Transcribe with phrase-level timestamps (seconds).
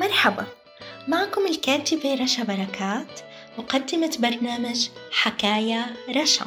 [0.00, 0.46] مرحبا.
[1.08, 3.20] معكم الكاتبة رشا بركات
[3.58, 5.86] مقدمة برنامج حكاية
[6.16, 6.46] رشا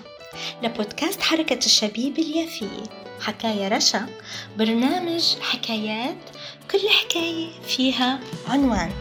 [0.63, 2.84] لبودكاست حركة الشبيب اليافية.
[3.21, 4.05] حكاية رشا
[4.57, 6.18] برنامج حكايات
[6.71, 8.91] كل حكاية فيها عنوان.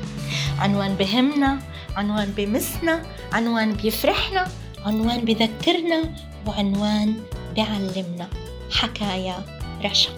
[0.59, 1.59] عنوان بهمنا
[1.97, 4.49] عنوان بمسنا عنوان بيفرحنا
[4.87, 6.15] عنوان بذكرنا
[6.47, 7.23] وعنوان
[7.57, 8.29] بعلمنا.
[8.71, 9.45] حكاية
[9.85, 10.11] رشا.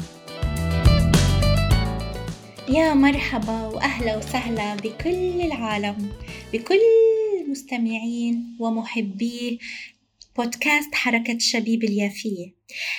[2.68, 6.12] يا مرحبا وأهلا وسهلا بكل العالم
[6.52, 6.80] بكل
[7.48, 9.58] مستمعين ومحبي
[10.36, 12.54] بودكاست حركة الشبيب اليافية.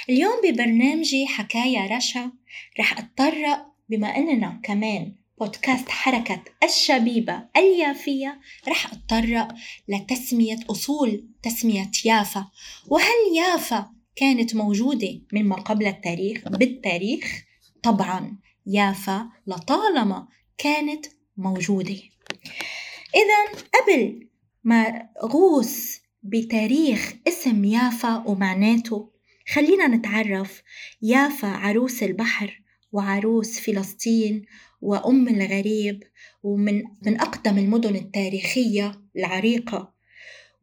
[0.09, 2.31] اليوم ببرنامجي حكاية رشا
[2.79, 9.47] رح أتطرق بما أننا كمان بودكاست حركة الشبيبة اليافية رح أتطرق
[9.87, 12.47] لتسمية أصول تسمية يافا.
[12.87, 17.43] وهل يافا كانت موجودة مما قبل التاريخ؟ بالتاريخ؟
[17.83, 18.44] طبعا.
[18.67, 21.05] يافا لطالما كانت
[21.37, 21.99] موجودة
[23.15, 24.27] إذا قبل
[24.63, 29.11] ما غوص بتاريخ اسم يافا ومعناته
[29.53, 30.63] خلينا نتعرف
[31.01, 34.45] يافا عروس البحر وعروس فلسطين
[34.81, 36.03] وأم الغريب
[36.43, 39.93] ومن من أقدم المدن التاريخية العريقة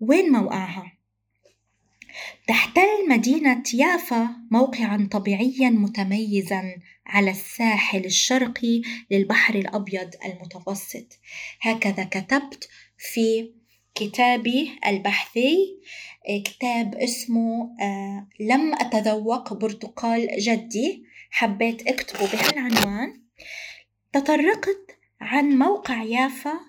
[0.00, 0.92] وين موقعها؟
[2.48, 6.62] تحتل مدينة يافا موقعا طبيعيا متميزا
[7.06, 11.18] على الساحل الشرقي للبحر الأبيض المتوسط.
[11.60, 12.68] هكذا كتبت
[12.98, 13.52] في
[13.94, 15.56] كتابي البحثي
[16.44, 21.12] كتاب اسمه آه، لم أتذوق برتقال جدي.
[21.30, 23.22] حبيت أكتبه بهالعنوان
[24.12, 26.60] تطرقت عن موقع يافا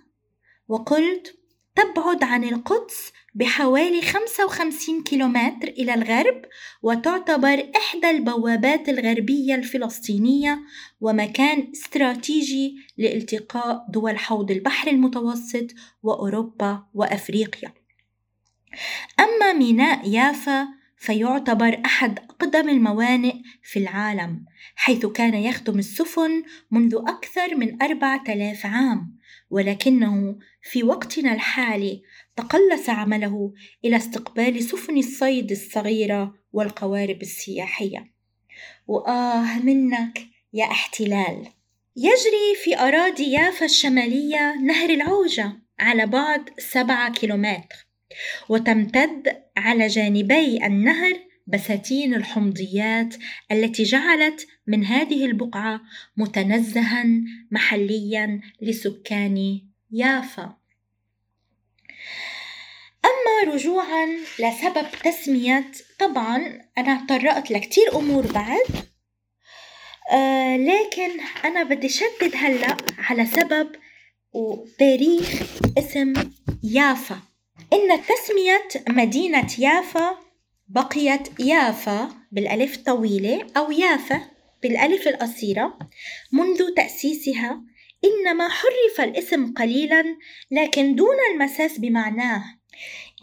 [0.67, 1.42] وقلت
[1.75, 6.41] تبعد عن القدس بحوالي 55 كيلومتر إلى الغرب
[6.81, 10.59] وتعتبر إحدى البوابات الغربية الفلسطينية
[11.01, 15.67] ومكان استراتيجي لالتقاء دول حوض البحر المتوسط
[16.03, 17.73] وأوروبا وأفريقيا.
[19.19, 20.67] أما ميناء يافا
[21.03, 23.33] فيعتبر أحد أقدم الموانئ
[23.63, 29.17] في العالم حيث كان يخدم السفن منذ أكثر من أربعة آلاف عام
[29.49, 32.01] ولكنه في وقتنا الحالي
[32.35, 33.53] تقلص عمله
[33.85, 38.13] إلى استقبال سفن الصيد الصغيرة والقوارب السياحية.
[38.87, 40.21] وآه منك
[40.53, 41.47] يا احتلال.
[41.95, 47.92] يجري في أراضي يافا الشمالية نهر العوجة على بعد سبعة كيلومتر.
[48.49, 53.15] وتمتد على جانبي النهر بساتين الحمضيات
[53.51, 55.81] التي جعلت من هذه البقعة
[56.17, 57.05] متنزها
[57.51, 60.57] محليا لسكان يافا.
[63.05, 64.05] أما رجوعا
[64.39, 68.65] لسبب تسمية طبعا أنا طرقت لكتير أمور بعد
[70.11, 73.67] آه لكن أنا بدي شدد هلأ على سبب
[74.33, 75.41] وتاريخ
[75.77, 76.13] اسم
[76.63, 77.32] يافا.
[77.73, 80.17] إن تسمية مدينة يافا
[80.67, 84.21] بقيت يافا بالألف الطويلة أو يافا
[84.63, 85.79] بالألف القصيرة
[86.31, 87.61] منذ تأسيسها
[88.05, 90.03] إنما حرف الاسم قليلا
[90.51, 92.43] لكن دون المساس بمعناه.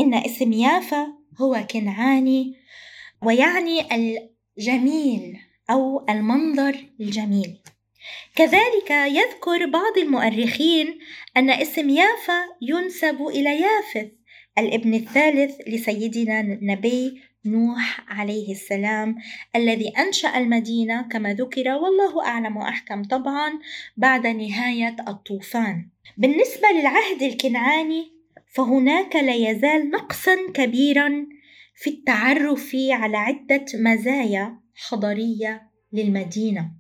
[0.01, 1.07] إن اسم يافا
[1.41, 2.57] هو كنعاني
[3.23, 5.39] ويعني الجميل
[5.71, 7.59] أو المنظر الجميل.
[8.35, 10.99] كذلك يذكر بعض المؤرخين
[11.37, 14.20] أن اسم يافا ينسب إلى يافث
[14.59, 19.17] الابن الثالث لسيدنا النبي نوح عليه السلام
[19.57, 23.59] الذي أنشأ المدينة كما ذكر والله أعلم وأحكم طبعا
[23.97, 25.89] بعد نهاية الطوفان.
[26.17, 28.13] بالنسبة للعهد الكنعاني
[28.55, 31.27] فهناك لا يزال نقصا كبيرا
[31.75, 36.71] في التعرف على عدة مزايا حضارية للمدينة.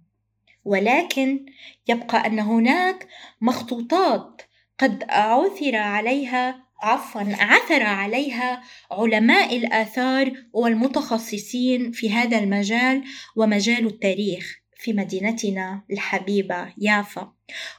[0.65, 1.47] ولكن
[1.89, 3.09] يبقى أن هناك
[3.41, 4.43] مخطوطات
[4.79, 13.05] قد عثر عليها عفوا عثر عليها علماء الآثار والمتخصصين في هذا المجال
[13.37, 17.33] ومجال التاريخ في مدينتنا الحبيبة يافا.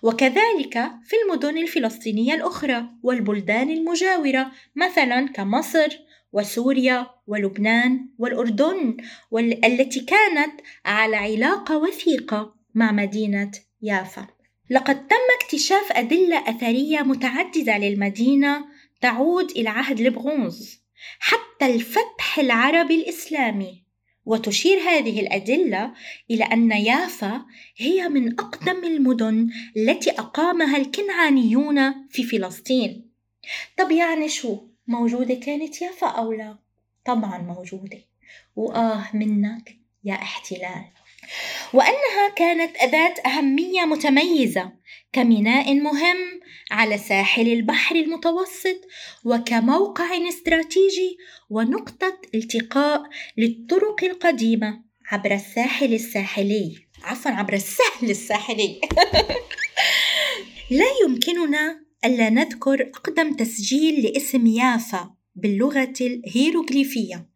[0.03, 6.00] وكذلك في المدن الفلسطينية الأخرى والبلدان المجاورة مثلا كمصر
[6.33, 8.98] وسوريا ولبنان والأردن
[9.31, 13.51] والتي كانت على علاقة وثيقة مع مدينة
[13.81, 14.27] يافا.
[14.69, 18.65] لقد تم اكتشاف أدلة أثرية متعددة للمدينة
[19.01, 20.81] تعود إلى عهد البرونز
[21.19, 23.81] حتى الفتح العربي الإسلامي.
[24.25, 25.94] وتشير هذه الأدلة
[26.31, 27.45] إلى أن يافا
[27.77, 33.12] هي من أقدم المدن التي أقامها الكنعانيون في فلسطين.
[33.77, 34.57] طب يعني شو
[34.88, 36.57] موجودة كانت يافا أو لا؟
[37.06, 38.00] طبعا موجودة.
[38.56, 40.86] وآه منك يا احتلال.
[41.73, 44.71] وأنها كانت ذات أهمية متميزة
[45.13, 46.41] كميناء مهم
[46.71, 48.81] على ساحل البحر المتوسط
[49.25, 51.18] وكموقع استراتيجي
[51.50, 53.03] ونقطة التقاء
[53.38, 56.75] للطرق القديمة عبر الساحل الساحلي.
[57.03, 58.81] عفوا عبر السهل الساحلي.
[60.79, 67.27] لا يمكننا ألا نذكر أقدم تسجيل لاسم يافا باللغة الهيروغليفية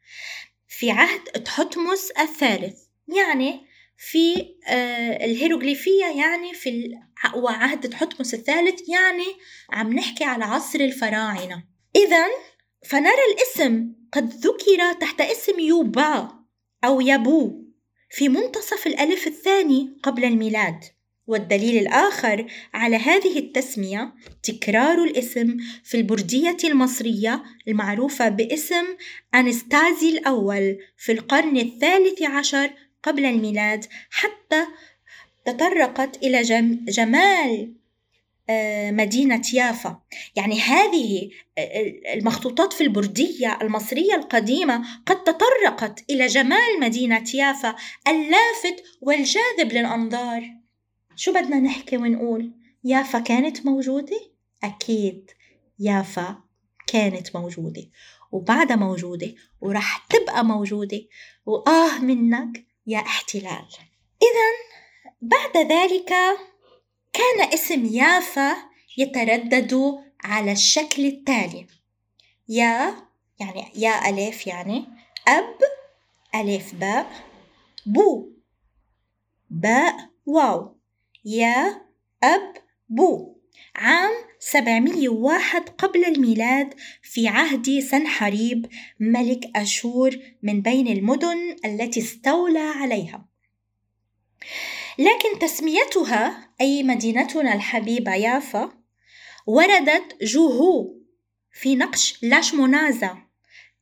[0.68, 2.78] في عهد تحتمس الثالث
[3.08, 3.62] يعني
[3.98, 4.36] في
[4.68, 6.96] آه، الهيروغليفية يعني في
[7.36, 9.28] وعهد تحتمس الثالث يعني
[9.70, 11.64] عم نحكي على عصر الفراعنة.
[11.96, 12.26] إذا
[12.86, 16.30] فنرى الاسم قد ذكر تحت اسم يوبا
[16.84, 17.66] أو يابو
[18.10, 20.84] في منتصف الألف الثاني قبل الميلاد.
[21.28, 24.14] والدليل الآخر على هذه التسمية
[24.44, 28.86] تكرار الاسم في البردية المصرية المعروفة باسم
[29.36, 32.70] أنستازي الأول في القرن الثالث عشر
[33.06, 34.66] قبل الميلاد حتى
[35.46, 36.42] تطرقت إلى
[36.88, 37.74] جمال
[38.50, 40.02] آه، مدينة يافا.
[40.36, 47.76] يعني هذه آه، المخطوطات في البردية المصرية القديمة قد تطرقت إلى جمال مدينة يافا
[48.08, 50.44] اللافت والجاذب للأنظار.
[51.16, 52.52] شو بدنا نحكي ونقول؟
[52.84, 54.20] يافا كانت موجودة؟
[54.64, 55.32] أكيد
[55.80, 56.38] يافا
[56.88, 57.86] كانت موجودة.
[58.32, 61.02] وبعدها موجودة ورح تبقى موجودة.
[61.46, 63.66] وآه منك يا احتلال.
[64.22, 64.50] إذا
[65.22, 66.14] بعد ذلك
[67.14, 68.56] كان اسم يافا
[68.98, 71.68] يتردد على الشكل التالي.
[72.50, 72.96] يا
[73.40, 74.86] يعني يا ألف يعني
[75.28, 75.58] أب
[76.36, 77.26] ألف باء
[77.86, 78.30] بو.
[79.50, 80.76] باء واو.
[81.26, 81.82] يا
[82.24, 82.54] أب
[82.90, 83.36] بو.
[83.76, 84.12] عام
[84.46, 88.66] 701 قبل الميلاد في عهد سنحريب
[89.00, 93.26] ملك أشور من بين المدن التي استولى عليها.
[95.00, 98.72] لكن تسميتها أي مدينتنا الحبيبة يافا
[99.48, 100.94] وردت جوهو
[101.52, 103.18] في نقش لاشمونازا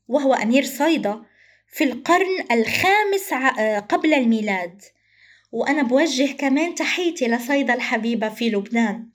[0.07, 1.21] وهو أمير صيدا
[1.67, 3.33] في القرن الخامس
[3.89, 4.81] قبل الميلاد.
[5.53, 9.09] وأنا بوجه كمان تحيتي لصيدا الحبيبة في لبنان.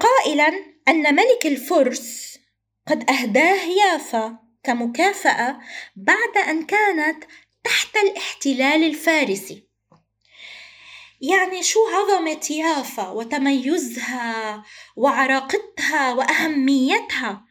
[0.00, 0.48] قائلا
[0.88, 2.38] أن ملك الفرس
[2.86, 5.60] قد أهداه يافا كمكافأة
[5.96, 7.24] بعد أن كانت
[7.64, 9.66] تحت الاحتلال الفارسي.
[11.20, 14.62] يعني شو عظمة يافا وتميزها
[14.96, 17.44] وعراقتها وأهميتها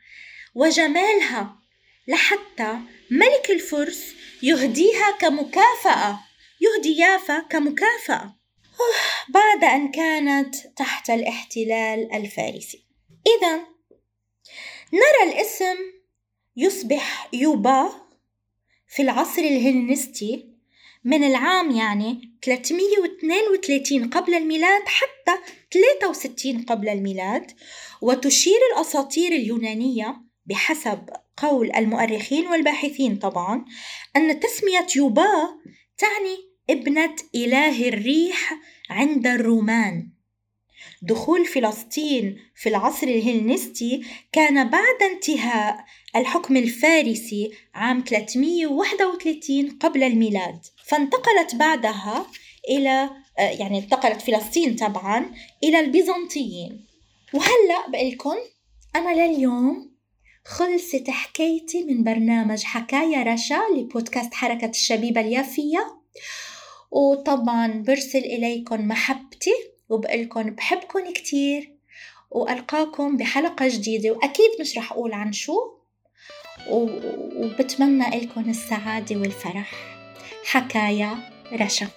[0.55, 1.59] وجمالها
[2.07, 2.77] لحتى
[3.11, 6.19] ملك الفرس يهديها كمكافأة
[6.61, 8.35] يهدي يافا كمكافأة.
[9.29, 12.85] بعد أن كانت تحت الاحتلال الفارسي.
[13.27, 13.55] إذا
[14.93, 15.75] نرى الاسم
[16.57, 17.89] يصبح يوبا
[18.87, 20.55] في العصر الهلنستي
[21.03, 25.37] من العام يعني 332 قبل الميلاد حتى
[25.71, 27.51] 63 قبل الميلاد
[28.01, 33.65] وتشير الأساطير اليونانية بحسب قول المؤرخين والباحثين طبعا
[34.15, 35.27] أن تسمية يوبا
[35.97, 36.37] تعني
[36.69, 38.53] ابنة إله الريح
[38.89, 40.09] عند الرومان.
[41.01, 50.59] دخول فلسطين في العصر الهلنستي كان بعد انتهاء الحكم الفارسي عام 331 قبل الميلاد.
[50.85, 52.25] فانتقلت بعدها
[52.69, 56.85] إلى يعني انتقلت فلسطين طبعا إلى البيزنطيين.
[57.33, 58.37] وهلأ بقلكن
[58.95, 59.94] أنا لليوم
[60.45, 65.97] خلصت حكايتي من برنامج حكايا رشا لبودكاست حركة الشبيبة اليافية.
[66.91, 69.53] وطبعا برسل إليكم محبتي
[69.89, 71.71] وبقلكم بحبكم كتير
[72.31, 74.11] وألقاكم بحلقة جديدة.
[74.11, 75.55] وأكيد مش رح أقول عن شو
[76.69, 79.71] وبتمنى لكم السعادة والفرح.
[80.45, 81.17] حكايا
[81.53, 81.87] رشا.